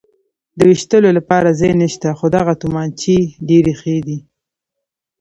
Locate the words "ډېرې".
3.47-3.73